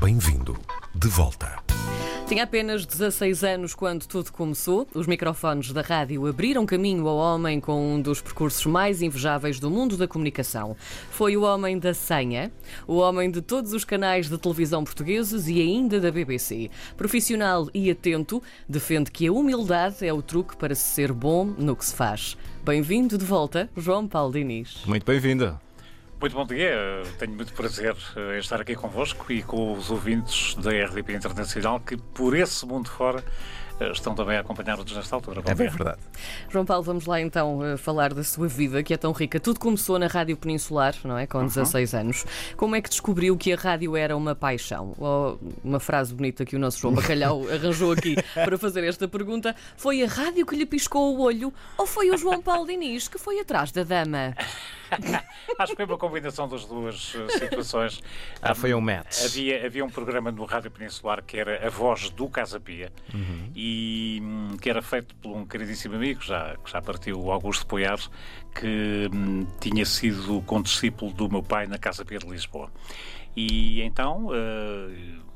[0.00, 0.56] Bem-vindo
[0.94, 1.58] de volta.
[2.26, 4.88] Tinha apenas 16 anos quando tudo começou.
[4.94, 9.68] Os microfones da rádio abriram caminho ao homem com um dos percursos mais invejáveis do
[9.68, 10.74] mundo da comunicação.
[11.10, 12.50] Foi o homem da senha,
[12.86, 16.70] o homem de todos os canais de televisão portugueses e ainda da BBC.
[16.96, 21.76] Profissional e atento, defende que a humildade é o truque para se ser bom no
[21.76, 22.38] que se faz.
[22.64, 24.78] Bem-vindo de volta, João Paulo Diniz.
[24.86, 25.60] Muito bem-vindo.
[26.20, 27.96] Muito bom dia, tenho muito prazer
[28.34, 32.90] em estar aqui convosco e com os ouvintes da RDP Internacional que, por esse mundo
[32.90, 33.24] fora,
[33.92, 35.42] estão também a acompanhar-nos nesta altura.
[35.44, 35.98] É bem verdade.
[36.48, 39.40] João Paulo, vamos lá então eh, falar da sua vida, que é tão rica.
[39.40, 41.26] Tudo começou na Rádio Peninsular, não é?
[41.26, 42.00] Com 16 uhum.
[42.00, 42.24] anos.
[42.56, 44.94] Como é que descobriu que a rádio era uma paixão?
[44.98, 49.54] Ou uma frase bonita que o nosso João Bacalhau arranjou aqui para fazer esta pergunta.
[49.76, 53.18] Foi a rádio que lhe piscou o olho ou foi o João Paulo Diniz que
[53.18, 54.34] foi atrás da dama?
[55.58, 58.02] Acho que foi uma combinação das duas uh, situações.
[58.42, 59.24] Ah, foi um match.
[59.24, 63.50] Havia, havia um programa no Rádio Peninsular que era A Voz do Casa Pia uhum.
[63.54, 63.69] e
[64.22, 68.10] um, que era feito por um queridíssimo amigo, já, que já partiu, o Augusto Poiares,
[68.54, 72.70] que um, tinha sido condiscípulo do meu pai na Casa Pia de Lisboa.
[73.36, 74.26] E então.
[74.26, 75.30] Uh,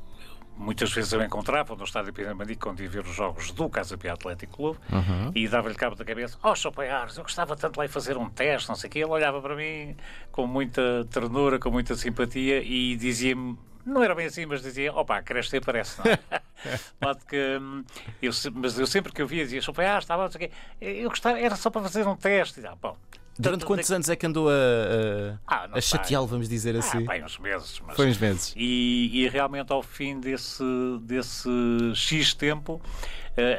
[0.57, 4.13] muitas vezes eu encontrava no estádio Pinamanique quando ia ver os jogos do Casa Pia
[4.13, 5.31] Atlético Clube uhum.
[5.35, 6.71] e dava-lhe cabo da cabeça: Oh, Sr.
[6.71, 8.99] Paiares, eu gostava tanto de lá ir fazer um teste, não sei o quê.
[8.99, 9.95] Ele olhava para mim
[10.31, 13.57] com muita ternura, com muita simpatia e dizia-me.
[13.85, 17.15] Não era bem assim, mas dizia, opa, cresce e aparece, não é?
[17.29, 17.83] que, hum,
[18.21, 19.61] eu, mas eu sempre que eu via dizia.
[19.73, 20.55] Paiares, estava, não sei o quê.
[20.81, 22.61] Eu gostava, era só para fazer um teste.
[22.61, 22.97] E, ah, bom,
[23.37, 27.03] Durante quantos anos é que andou a, a, ah, a chateá-lo, vamos dizer assim?
[27.05, 27.81] Ah, bem, uns meses.
[27.85, 27.95] Mas...
[27.95, 28.53] Foi uns meses.
[28.55, 30.63] E, e, realmente, ao fim desse,
[31.01, 31.49] desse
[31.93, 32.81] X tempo,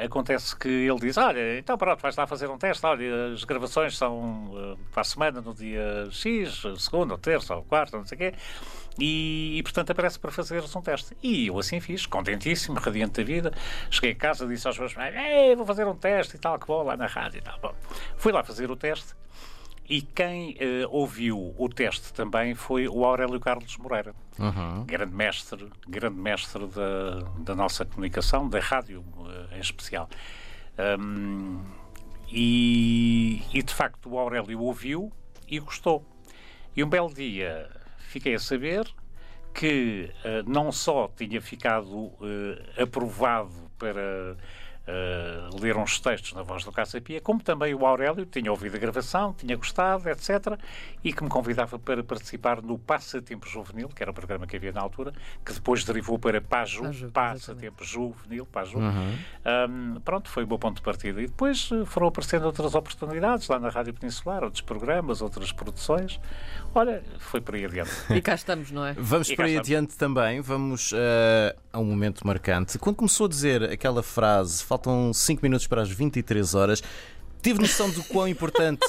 [0.05, 2.85] acontece que ele diz: Olha, então pronto, vais lá fazer um teste.
[2.87, 7.63] Olha, as gravações são uh, para a semana, no dia X, segunda, ou terça, ou
[7.63, 8.35] quarta, não sei o quê.
[8.99, 11.17] E, e, portanto aparece para fazeres um teste.
[11.23, 13.53] E eu assim fiz, contentíssimo, radiante da vida.
[13.91, 15.15] Cheguei a casa, disse aos meus pais:
[15.57, 17.59] vou fazer um teste e tal, que vou lá na rádio e tal.
[17.61, 17.75] Bom,
[18.17, 19.15] fui lá fazer o teste
[19.89, 24.85] e quem uh, ouviu o teste também foi o Aurélio Carlos Moreira, uhum.
[24.85, 30.09] grande mestre, grande mestre da, da nossa comunicação, da rádio uh, em especial.
[30.99, 31.63] Um,
[32.29, 35.13] e, e, de facto o Aurélio ouviu
[35.49, 36.05] e gostou.
[36.77, 38.85] E um belo dia fiquei a saber
[39.55, 42.13] que uh, não só tinha ficado
[42.77, 44.37] aprovado para
[44.87, 48.77] uh, ler uns textos na voz do Casa Pia, como também o Aurélio tinha ouvido
[48.77, 50.59] a gravação, tinha gostado, etc.
[51.03, 54.73] E que me convidava para participar no Passatempo Juvenil, que era o programa que havia
[54.73, 55.13] na altura,
[55.45, 58.79] que depois derivou para Paju, Paju Passatempo Juvenil, Paju.
[58.79, 59.19] Uhum.
[59.69, 61.21] Um, pronto, foi o meu ponto de partida.
[61.21, 66.21] E depois uh, foram aparecendo outras oportunidades lá na Rádio Peninsular, outros programas, outras produções.
[66.75, 67.91] Olha, foi por aí adiante.
[68.17, 68.95] E cá estamos, não é?
[68.95, 70.41] Vamos por aí adiante também.
[70.41, 70.97] Vamos uh,
[71.73, 72.79] a um momento marcante.
[72.79, 76.83] Quando começou a dizer aquela frase faltam 5 minutos para as 23 horas.
[77.43, 78.87] Tive noção do quão importante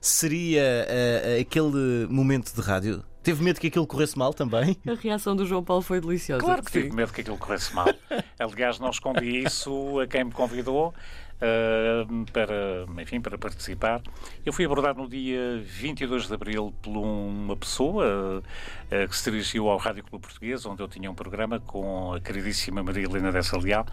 [0.00, 3.04] seria uh, aquele momento de rádio?
[3.22, 4.76] Teve medo que aquilo corresse mal também?
[4.86, 6.44] A reação do João Paulo foi deliciosa.
[6.44, 7.86] Claro que tive medo que aquilo corresse mal.
[8.38, 14.02] Aliás, não escondi isso a quem me convidou uh, para, enfim, para participar.
[14.44, 19.70] Eu fui abordado no dia 22 de abril por uma pessoa uh, que se dirigiu
[19.70, 23.56] ao Rádio Clube Português, onde eu tinha um programa com a queridíssima Maria Helena Dessa
[23.56, 23.86] Leal.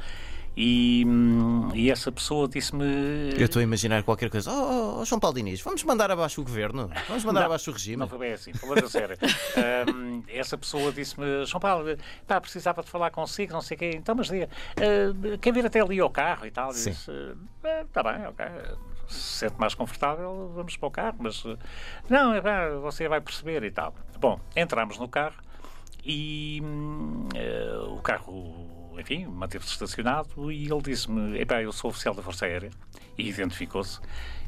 [0.56, 2.84] E, hum, e, essa pessoa disse-me.
[3.38, 4.51] Eu estou a imaginar qualquer coisa.
[4.51, 6.89] Oh, oh, João Paulo Diniz, vamos mandar abaixo o governo?
[7.07, 7.97] Vamos mandar não, abaixo o regime?
[7.97, 9.17] Não foi bem assim, falando a sério.
[9.95, 11.85] um, essa pessoa disse-me: João Paulo,
[12.28, 13.91] pá, precisava de falar consigo, não sei o quê.
[13.95, 16.72] Então, mas diga, uh, quem vir até ali ao carro e tal?
[16.72, 18.45] Disse: Está bem, ok.
[19.07, 21.44] Se sente mais confortável, vamos para o carro, mas
[22.09, 22.41] não, é,
[22.81, 23.94] você vai perceber e tal.
[24.19, 25.35] Bom, entramos no carro
[26.03, 32.22] e uh, o carro enfim, manteve-se estacionado e ele disse-me: Epá, eu sou oficial da
[32.22, 32.72] Força Aérea,
[33.18, 34.00] e identificou-se.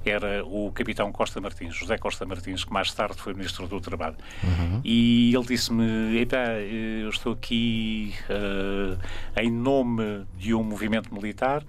[0.06, 4.18] Era o capitão Costa Martins, José Costa Martins, que mais tarde foi ministro do Trabalho.
[4.44, 4.82] Uhum.
[4.84, 9.00] E ele disse-me: Epá, eu estou aqui uh,
[9.40, 11.64] em nome de um movimento militar.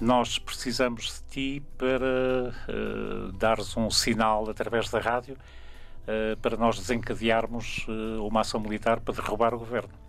[0.00, 6.78] Nós precisamos de ti para uh, dares um sinal através da rádio uh, para nós
[6.78, 7.86] desencadearmos
[8.20, 10.03] uma ação militar para derrubar o governo.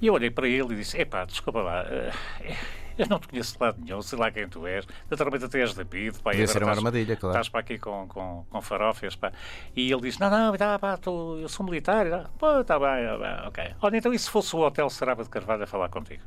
[0.00, 2.54] E eu olhei para ele e disse: Epá, desculpa lá, uh,
[2.98, 5.72] eu não te conheço de lado nenhum, sei lá quem tu és, naturalmente até és
[5.72, 7.32] da PID, pá, Devia ser uma armadilha, claro.
[7.32, 9.32] Estás para aqui com, com, com farofas, pá.
[9.74, 13.06] E ele disse: Não, não, tá, pá, tô, eu sou militar, tá, pô, está bem,
[13.06, 13.74] tá bem, ok.
[13.80, 16.22] Olha, então e se fosse o Hotel Sarava de Carvalho a falar contigo?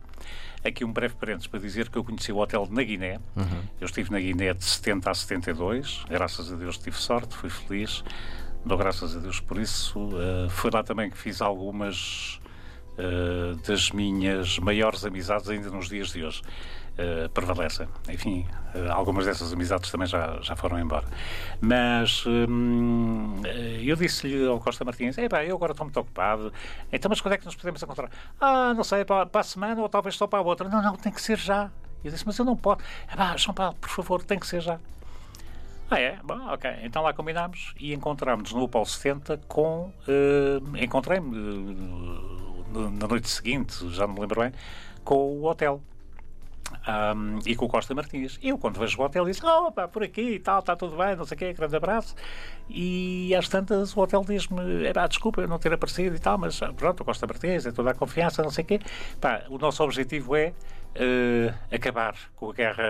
[0.63, 3.19] Aqui um breve parênteses para dizer que eu conheci o hotel na Guiné.
[3.35, 3.63] Uhum.
[3.79, 8.03] Eu estive na Guiné de 70 a 72, graças a Deus tive sorte, fui feliz,
[8.63, 10.00] dou graças a Deus por isso.
[10.00, 12.39] Uh, foi lá também que fiz algumas
[12.98, 16.42] uh, das minhas maiores amizades ainda nos dias de hoje.
[16.92, 17.88] Uh, prevalecem.
[18.10, 18.46] Enfim,
[18.76, 21.06] uh, algumas dessas amizades também já, já foram embora.
[21.62, 23.42] Mas hum,
[23.82, 26.52] eu disse-lhe ao Costa Martins: é eu agora estou muito ocupado,
[26.92, 28.10] então, mas quando é que nos podemos encontrar?
[28.40, 30.68] Ah, não sei, para, para a semana ou talvez só para a outra.
[30.68, 31.72] Não, não, tem que ser já.
[32.04, 32.82] Eu disse: mas eu não posso.
[33.08, 34.78] É João Paulo, por favor, tem que ser já.
[35.90, 36.18] Ah, é?
[36.24, 36.72] Bom, ok.
[36.84, 39.92] Então lá combinámos e encontramos no Paulo 70 com.
[40.08, 44.51] Uh, Encontrei-me uh, na noite seguinte, já me lembro bem,
[45.03, 45.81] com o hotel.
[46.88, 48.39] Um, e com o Costa Martins.
[48.41, 51.18] Eu, quando vejo o hotel, disse: Oh, pá, por aqui e tal, está tudo bem,
[51.18, 52.15] não sei o quê, grande abraço.
[52.69, 56.59] E às tantas, o hotel diz-me: pá, desculpa eu não ter aparecido e tal, mas
[56.77, 58.79] pronto, o Costa Martins, é toda a confiança, não sei o quê.
[59.19, 60.53] Pá, o nosso objetivo é
[60.96, 62.84] uh, acabar com a guerra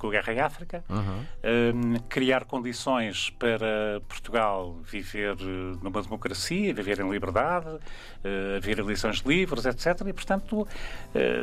[0.00, 1.20] com a guerra em África, uhum.
[1.20, 9.18] uh, criar condições para Portugal viver eh, numa democracia, viver em liberdade, uh, haver eleições
[9.18, 10.06] livres, etc.
[10.06, 10.66] E, portanto,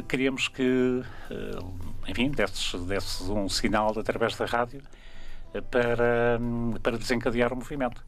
[0.07, 1.03] queríamos que,
[2.07, 4.81] enfim, desses, desses um sinal através da rádio
[5.69, 6.39] para,
[6.81, 8.03] para desencadear o movimento.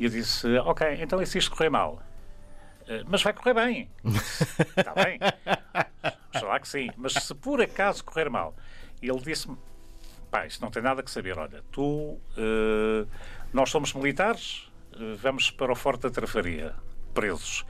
[0.00, 2.02] E eu disse, ok, então e se isto correr mal?
[3.06, 3.88] mas vai correr bem.
[4.76, 5.20] Está bem.
[6.60, 6.90] Oxalá que sim.
[6.96, 8.54] Mas se por acaso correr mal,
[9.02, 9.56] ele disse-me:
[10.30, 11.38] pá, isto não tem nada que saber.
[11.38, 13.08] Olha, tu, uh,
[13.52, 16.74] nós somos militares, uh, vamos para o Forte da Trafaria,
[17.12, 17.64] presos.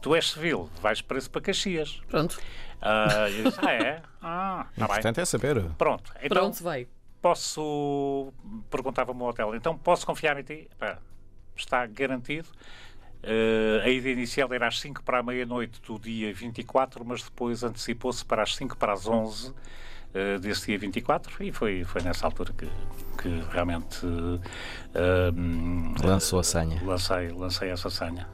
[0.00, 2.00] Tu és civil, vais preso para Caxias.
[2.08, 2.38] Pronto.
[2.76, 4.02] Uh, eu disse, ah, é?
[4.22, 5.22] Ah, tá Importante bem.
[5.22, 5.64] é saber.
[5.78, 6.12] Pronto.
[6.16, 6.86] Então, Pronto, vai.
[7.20, 8.32] Posso.
[8.70, 10.68] Perguntava-me o hotel, então posso confiar em ti?
[10.78, 10.98] Pá,
[11.56, 12.48] está garantido.
[13.22, 17.64] Uh, a ida inicial era às 5 para a meia-noite do dia 24, mas depois
[17.64, 19.54] antecipou-se para as 5 para as 11 uh,
[20.14, 22.68] eh, desse dia 24 e foi, foi nessa altura que,
[23.20, 24.40] que realmente uh,
[26.04, 26.80] lançou a senha.
[26.84, 28.28] Lancei, lancei essa senha.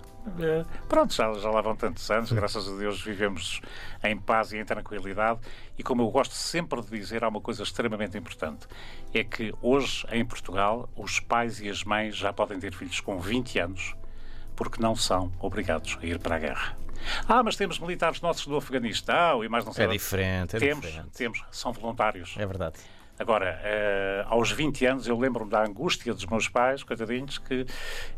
[0.91, 3.63] pronto, já, já lá vão tantos anos, graças a Deus vivemos
[4.05, 5.41] em paz e em tranquilidade.
[5.79, 8.67] E como eu gosto sempre de dizer, há uma coisa extremamente importante:
[9.15, 13.19] é que hoje em Portugal os pais e as mães já podem ter filhos com
[13.19, 13.95] 20 anos
[14.57, 16.77] porque não são obrigados a ir para a guerra.
[17.29, 19.87] Ah, mas temos militares nossos do Afeganistão e mais não sei.
[19.87, 21.11] É diferente, é temos, diferente.
[21.17, 22.35] Temos, são voluntários.
[22.39, 22.77] É verdade.
[23.19, 27.67] Agora, uh, aos 20 anos, eu lembro-me da angústia dos meus pais, coitadinhos, que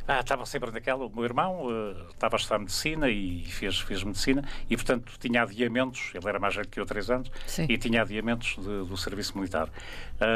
[0.06, 1.04] ah, estavam sempre naquela.
[1.04, 5.42] O meu irmão uh, estava a estudar medicina e fez, fez medicina, e portanto tinha
[5.42, 6.12] adiamentos.
[6.14, 7.66] Ele era mais velho que eu, 3 anos, Sim.
[7.68, 9.68] e tinha adiamentos de, do serviço militar.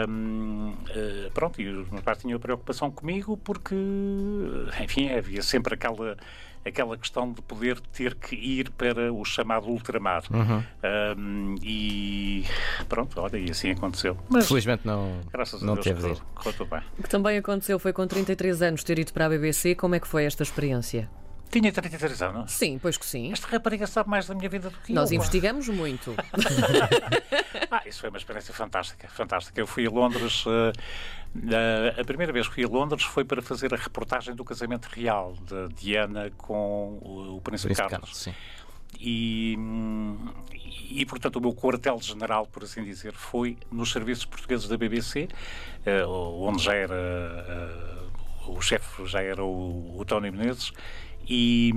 [0.08, 3.76] Um, eh, pronto, e os meus pais tinham preocupação comigo porque,
[4.82, 6.16] enfim, havia sempre aquela
[6.68, 10.22] aquela questão de poder ter que ir para o chamado ultramar.
[10.30, 10.62] Uhum.
[11.16, 12.44] Um, e
[12.88, 14.16] pronto, olha, e assim aconteceu.
[14.28, 16.80] Mas, Felizmente não, graças não a Deus, teve correu, correu bem.
[16.98, 19.74] O que também aconteceu foi com 33 anos ter ido para a BBC.
[19.74, 21.08] Como é que foi esta experiência?
[21.50, 22.52] Tinha 33 anos?
[22.52, 23.32] Sim, pois que sim.
[23.32, 25.16] Esta rapariga sabe mais da minha vida do que Nós eu.
[25.16, 26.14] Nós investigamos muito.
[27.70, 29.60] ah, isso foi uma experiência fantástica, fantástica.
[29.60, 33.40] Eu fui a Londres, uh, uh, a primeira vez que fui a Londres foi para
[33.40, 37.90] fazer a reportagem do casamento real de Diana com o, o Príncipe, Príncipe Carlos.
[37.90, 38.34] Carlos sim.
[38.98, 39.56] E,
[40.90, 45.28] e, portanto, o meu quartel-general, por assim dizer, foi nos serviços portugueses da BBC, uh,
[45.86, 46.96] eh, onde já era
[48.48, 50.72] o chefe já era o, o Tony Menezes
[51.28, 51.72] e,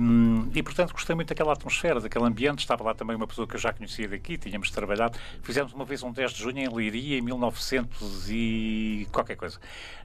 [0.54, 2.60] e, portanto, gostei muito daquela atmosfera, daquele ambiente.
[2.60, 5.18] Estava lá também uma pessoa que eu já conhecia daqui, tínhamos trabalhado.
[5.42, 9.58] Fizemos uma vez um 10 de junho em Leiria, em 1900 e qualquer coisa.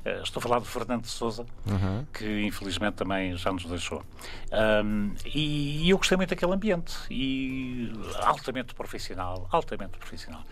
[0.05, 2.05] Uh, estou a falar do Fernando de Souza, uhum.
[2.13, 4.03] que infelizmente também já nos deixou.
[4.51, 6.93] Um, e, e eu gostei muito daquele ambiente.
[7.09, 7.89] E
[8.19, 10.43] altamente profissional, altamente profissional.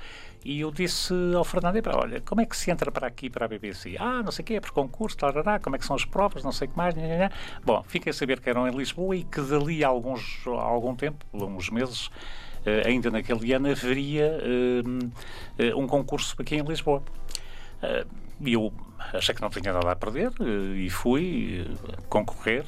[0.46, 3.48] E eu disse ao Fernando, olha, como é que se entra para aqui, para a
[3.48, 3.96] BBC?
[4.00, 6.44] Ah, não sei o quê, é por concurso, tarará, como é que são as provas,
[6.44, 6.94] não sei o que mais.
[6.94, 7.32] Nha, nha.
[7.66, 10.96] Bom, fiquei a saber que eram em Lisboa e que dali a, alguns, a algum
[10.96, 17.02] tempo, uns meses, uh, ainda naquele ano, haveria uh, um concurso aqui em Lisboa.
[18.40, 18.72] E eu
[19.14, 20.32] achei que não tinha nada a perder
[20.76, 21.66] e fui
[22.08, 22.66] concorrer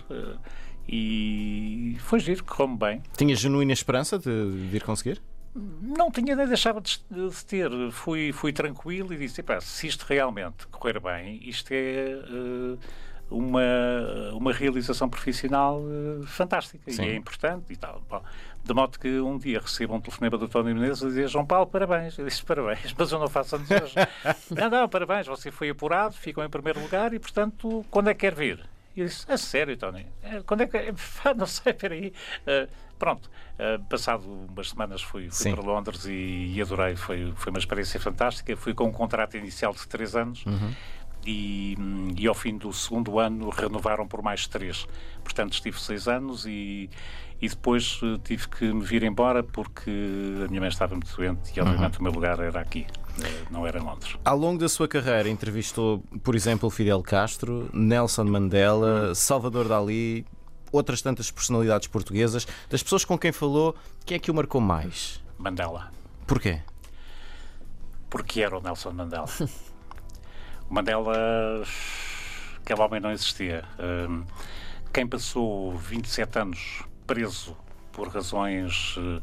[0.88, 3.03] e foi giro, correu-me bem.
[3.15, 4.29] Tinha genuína esperança de
[4.72, 5.22] vir conseguir?
[5.56, 7.70] Não tinha nem deixava de, de, ter.
[7.92, 12.80] Fui, fui tranquilo e disse: se isto realmente correr bem, isto é uh,
[13.30, 13.62] uma,
[14.34, 17.04] uma realização profissional uh, fantástica Sim.
[17.04, 18.01] e é importante e tal.
[18.10, 18.24] Bom,
[18.63, 21.68] de modo que um dia recebo um telefonema do Tony Menezes a dizer: João Paulo,
[21.68, 22.18] parabéns.
[22.18, 23.96] Eu disse: parabéns, mas eu não faço anos hoje.
[24.51, 28.22] não, não, parabéns, você foi apurado, ficou em primeiro lugar e, portanto, quando é que
[28.22, 28.60] quer vir?
[28.98, 30.08] E eu disse, a sério, Tony?
[30.24, 30.77] É, quando é que.
[31.38, 32.12] Não sei, peraí.
[32.42, 36.96] Uh, pronto, uh, passado umas semanas fui, fui para Londres e, e, adorei.
[36.96, 38.56] Foi, foi uma experiência fantástica.
[38.56, 40.46] Fui com um contrato inicial de três anos.
[40.46, 40.74] Uhum.
[41.25, 41.75] e,
[42.18, 44.88] e, ao fim do segundo ano renovaram por mais três.
[45.24, 46.89] Portanto, estive seis anos e,
[47.42, 49.92] e depois uh, tive que me vir embora porque
[50.46, 52.01] a minha mãe estava muito doente e, obviamente, uhum.
[52.01, 52.86] o meu lugar era aqui.
[53.50, 54.16] Não era em Londres.
[54.24, 60.24] Ao longo da sua carreira, entrevistou, por exemplo, Fidel Castro, Nelson Mandela, Salvador Dali,
[60.71, 62.47] outras tantas personalidades portuguesas.
[62.69, 65.21] Das pessoas com quem falou, quem é que o marcou mais?
[65.38, 65.91] Mandela.
[66.25, 66.62] Porquê?
[68.09, 69.27] Porque era o Nelson Mandela.
[70.69, 71.63] o Mandela,
[72.62, 73.63] aquele homem não existia.
[73.79, 74.24] Hum,
[74.93, 77.55] quem passou 27 anos preso
[77.91, 79.21] por razões eh,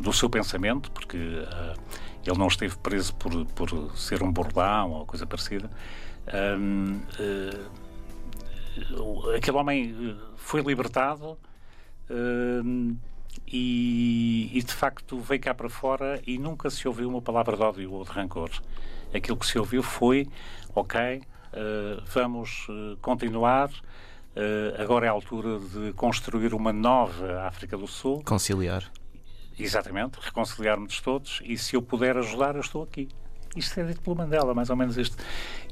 [0.00, 1.80] do seu pensamento, porque uh,
[2.26, 5.70] ele não esteve preso por, por ser um bordão ou coisa parecida.
[6.58, 7.83] Um, uh, eh,
[9.36, 11.38] aquele homem foi libertado
[12.10, 12.96] uh,
[13.46, 17.62] e, e, de facto veio cá para fora e nunca se ouviu uma palavra de
[17.62, 18.50] ódio ou de rancor.
[19.12, 20.26] Aquilo que se ouviu foi:
[20.74, 21.22] ok,
[22.12, 22.66] vamos
[23.00, 23.70] continuar.
[24.34, 28.20] Uh, agora é a altura de construir uma nova África do Sul.
[28.24, 28.90] Conciliar.
[29.56, 33.08] Exatamente, reconciliarmos todos e se eu puder ajudar, eu estou aqui.
[33.56, 35.16] Isto é dito pelo Mandela, mais ou menos isto.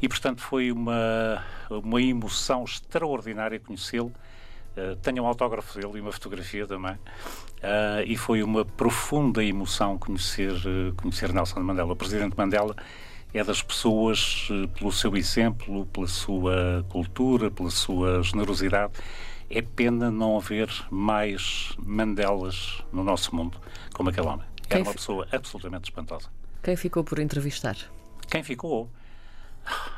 [0.01, 4.12] E, portanto, foi uma, uma emoção extraordinária conhecê-lo.
[4.77, 6.95] Uh, tenho um autógrafo dele e uma fotografia também.
[6.95, 11.93] Uh, e foi uma profunda emoção conhecer, uh, conhecer Nelson Mandela.
[11.93, 12.75] O presidente Mandela
[13.35, 14.49] é das pessoas,
[14.79, 18.93] pelo seu exemplo, pela sua cultura, pela sua generosidade,
[19.49, 23.59] é pena não haver mais Mandelas no nosso mundo
[23.95, 24.47] como aquele homem.
[24.69, 26.29] Era Quem uma pessoa absolutamente espantosa.
[26.62, 27.76] Quem ficou por entrevistar?
[28.31, 28.88] Quem ficou?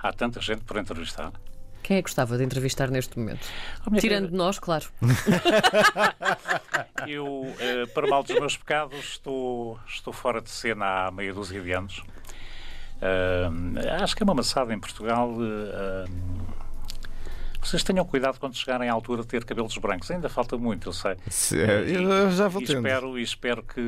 [0.02, 1.32] Há tanta gente por entrevistar.
[1.82, 3.46] Quem é que gostava de entrevistar neste momento?
[4.00, 4.86] Tirando de nós, claro.
[7.06, 11.60] Eu, eh, para mal dos meus pecados, estou, estou fora de cena há meia dúzia
[11.60, 12.02] de anos.
[13.02, 15.30] Uh, acho que é uma maçada em Portugal.
[15.32, 16.08] Uh,
[17.64, 20.10] vocês tenham cuidado quando chegarem à altura de ter cabelos brancos.
[20.10, 21.16] Ainda falta muito, eu sei.
[21.58, 23.80] É, eu já vou e espero, e espero que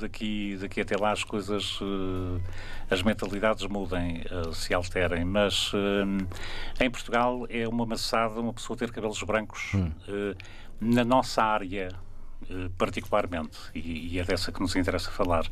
[0.00, 2.40] daqui, daqui até lá as coisas, uh,
[2.88, 5.24] as mentalidades mudem, uh, se alterem.
[5.24, 6.26] Mas uh,
[6.80, 9.90] em Portugal é uma maçada uma pessoa ter cabelos brancos hum.
[10.80, 11.88] na nossa área,
[12.78, 15.46] particularmente, e, e, é dessa que nos interessa falar.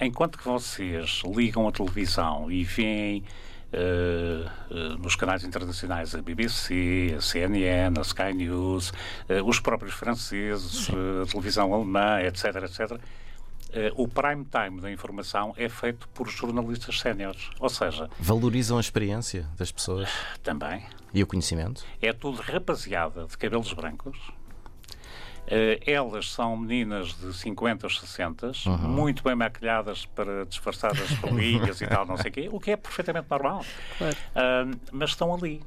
[0.00, 3.24] enquanto que vocês ligam a televisão e veem
[3.72, 9.94] Uh, uh, nos canais internacionais, a BBC, a CNN, a Sky News, uh, os próprios
[9.94, 13.00] franceses, a televisão alemã, etc, etc.
[13.94, 18.10] o prime time da informação é feito por jornalistas séniores, ou seja...
[18.18, 20.10] Valorizam a experiência das pessoas?
[20.42, 20.84] Também.
[21.14, 21.84] E o conhecimento?
[22.02, 24.18] É tudo rapaziada de cabelos brancos,
[25.86, 28.76] elas são meninas de 50 ou 60, uhum.
[28.76, 32.70] muito bem maquilhadas para disfarçar as bolinhas e tal, não sei o quê, o que
[32.70, 33.64] é perfeitamente normal.
[33.98, 34.16] Claro.
[34.16, 35.60] Uh, mas estão ali.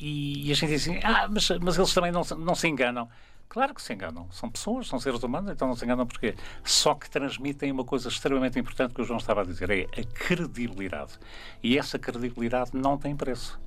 [0.00, 3.08] E, e, a gente diz assim, ah, mas, mas eles também não, não se enganam.
[3.52, 4.26] Claro que se enganam.
[4.30, 6.34] São pessoas, são seres humanos, então não se enganam porquê?
[6.64, 10.04] Só que transmitem uma coisa extremamente importante que o João estava a dizer, é a
[10.04, 11.18] credibilidade.
[11.62, 13.60] E essa credibilidade não tem preço.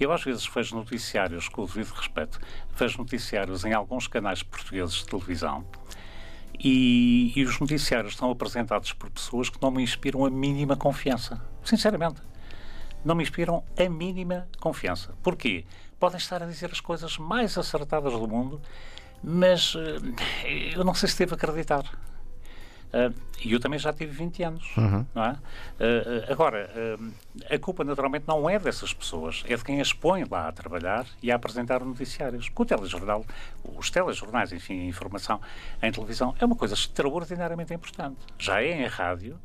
[0.00, 2.40] Eu às vezes vejo noticiários, com o devido respeito,
[2.74, 5.66] vejo noticiários em alguns canais portugueses de televisão
[6.58, 11.38] e, e os noticiários estão apresentados por pessoas que não me inspiram a mínima confiança.
[11.62, 12.22] Sinceramente
[13.06, 15.14] não me inspiram a mínima confiança.
[15.22, 15.64] Porquê?
[16.00, 18.60] Podem estar a dizer as coisas mais acertadas do mundo
[19.28, 19.78] mas uh,
[20.72, 21.84] eu não sei se devo acreditar.
[23.44, 25.04] E eu também já tive 20 anos, uhum.
[25.14, 25.32] não é?
[25.32, 26.70] Uh, agora,
[27.50, 31.04] a culpa naturalmente não é dessas pessoas, é de quem as põe lá a trabalhar
[31.22, 32.50] e a apresentar noticiários.
[32.54, 33.26] O telejornal,
[33.76, 35.40] os telejornais, enfim, a informação
[35.82, 38.16] em televisão é uma coisa extraordinariamente importante.
[38.38, 39.38] Já é em rádio,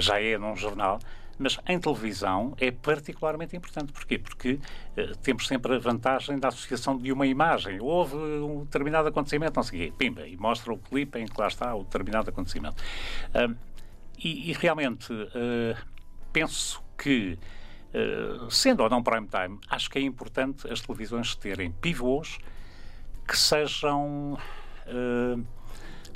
[0.00, 0.98] já é num jornal,
[1.38, 3.92] mas em televisão é particularmente importante.
[3.92, 4.18] Porquê?
[4.18, 4.52] Porque
[4.96, 7.80] uh, temos sempre a vantagem da associação de uma imagem.
[7.80, 11.40] Houve um determinado acontecimento, não sei o quê, pimba, e mostra o clipe em que
[11.40, 12.82] lá está o determinado acontecimento.
[13.30, 13.56] Uh,
[14.18, 15.76] e, e, realmente uh,
[16.32, 17.38] penso que,
[18.50, 22.38] sendo ou não prime time, acho que é importante as televisões terem pivôs
[23.26, 24.36] que sejam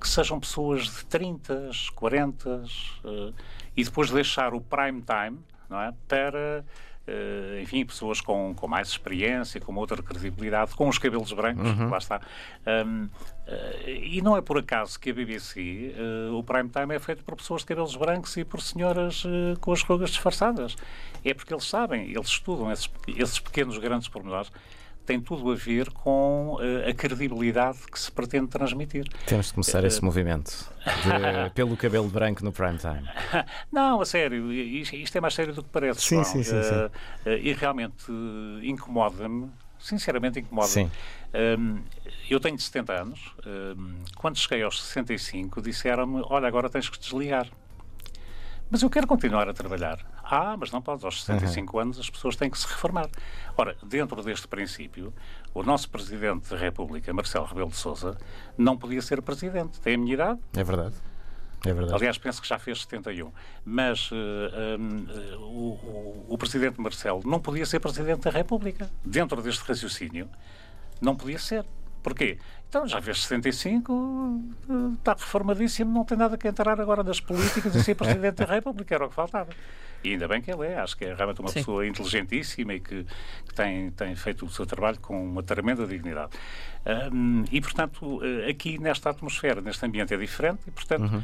[0.02, 3.34] que sejam pessoas de 30, 40 uh,
[3.76, 5.38] e depois deixar o prime time
[5.68, 6.64] não é, para.
[7.02, 11.90] Uh, enfim, pessoas com, com mais experiência, com outra credibilidade, com os cabelos brancos, uhum.
[11.90, 12.20] lá está.
[12.64, 13.10] Um, uh,
[13.48, 17.24] eh, e não é por acaso que a BBC, uh, o prime time é feito
[17.24, 19.24] por pessoas de cabelos brancos e por senhoras
[19.60, 20.76] com as rugas disfarçadas.
[21.24, 24.52] É porque eles sabem, eles estudam esses, esses pequenos, grandes pormenores
[25.04, 29.06] tem tudo a ver com uh, a credibilidade que se pretende transmitir.
[29.26, 33.08] Temos de começar uh, esse movimento de, pelo cabelo branco no prime time.
[33.70, 36.00] Não, a sério, isto é mais sério do que parece.
[36.00, 37.30] Sim, sim, sim, sim.
[37.42, 38.04] e realmente
[38.62, 39.50] incomoda-me
[39.82, 40.90] sinceramente incomoda.
[41.58, 41.82] Um,
[42.30, 43.34] eu tenho 70 anos.
[43.44, 47.48] Um, quando cheguei aos 65, disseram-me: Olha, agora tens que desligar.
[48.70, 49.98] Mas eu quero continuar a trabalhar.
[50.34, 51.04] Ah, mas não podes.
[51.04, 51.82] Aos 65 uhum.
[51.82, 53.06] anos as pessoas têm que se reformar.
[53.54, 55.12] Ora, dentro deste princípio,
[55.52, 58.16] o nosso Presidente da República, Marcelo Rebelo de Sousa,
[58.56, 59.78] não podia ser Presidente.
[59.78, 60.40] Tem a minha idade.
[60.56, 60.94] É verdade.
[61.66, 61.94] É verdade.
[61.94, 63.30] Aliás, penso que já fez 71.
[63.62, 64.14] Mas uh,
[64.80, 68.90] um, uh, o, o, Presidente Marcelo não podia ser Presidente da República.
[69.04, 70.30] Dentro deste raciocínio,
[70.98, 71.66] não podia ser.
[72.02, 72.38] Porquê?
[72.70, 74.40] Então, já fez 65,
[74.98, 78.94] está reformadíssimo, não tem nada que entrar agora nas políticas e ser Presidente da República,
[78.94, 79.50] era o que faltava.
[80.04, 81.60] E ainda bem que ele é, acho que é realmente uma Sim.
[81.60, 83.04] pessoa inteligentíssima e que,
[83.46, 86.32] que, tem, tem feito o seu trabalho com uma tremenda dignidade.
[86.84, 91.22] Um, e, portanto, eh, aqui nesta atmosfera, neste ambiente é diferente e, portanto, uhum.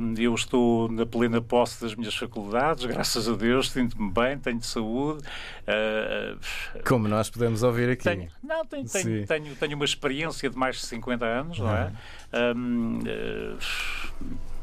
[0.00, 4.62] um, eu estou na plena posse das minhas faculdades, graças a Deus, sinto-me bem, tenho
[4.62, 5.24] saúde.
[5.66, 6.38] Uh,
[6.86, 8.04] Como nós podemos ouvir aqui.
[8.04, 11.92] Tenho, não, tenho, tenho, tenho, tenho, uma experiência de mais de 50 anos, não é?
[12.32, 12.54] Uhum.
[12.56, 13.58] Um, uh,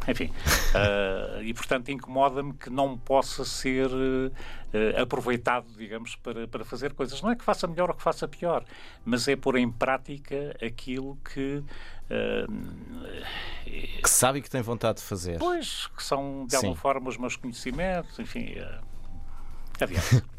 [0.08, 6.94] enfim, uh, e portanto incomoda-me que não possa ser uh, aproveitado, digamos, para, para fazer
[6.94, 7.22] coisas.
[7.22, 8.66] Não é que faça melhor ou que faça pior,
[9.06, 11.64] mas é pôr em prática aquilo que.
[12.10, 13.24] Uh,
[14.02, 15.40] que sabe que tem vontade de fazer.
[15.40, 16.82] Pois, que são de alguma Sim.
[16.82, 18.56] forma os meus conhecimentos, enfim.
[19.80, 20.24] adiante.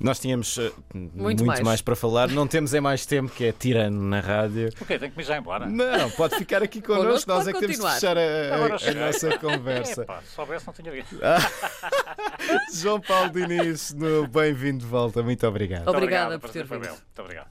[0.00, 1.60] Nós tínhamos uh, muito, muito mais.
[1.60, 1.82] mais.
[1.82, 4.70] para falar, não temos é mais tempo, que é tirando na rádio.
[4.80, 5.66] Ok, tem que me já embora.
[5.66, 9.38] Não, pode ficar aqui connosco, nós é que temos de fechar a, a, a nossa
[9.38, 10.02] conversa.
[10.02, 11.18] Epa, se soubesse, não tinha visto.
[12.72, 15.86] João Paulo Diniz, no Bem-vindo de volta, muito obrigado.
[15.86, 16.88] Obrigada por ter vindo.
[16.88, 17.48] Muito obrigado.